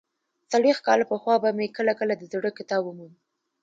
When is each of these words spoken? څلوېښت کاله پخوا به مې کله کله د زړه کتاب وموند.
څلوېښت 0.51 0.81
کاله 0.87 1.03
پخوا 1.11 1.35
به 1.43 1.49
مې 1.57 1.67
کله 1.77 1.93
کله 1.99 2.13
د 2.17 2.23
زړه 2.33 2.49
کتاب 2.59 2.81
وموند. 2.85 3.15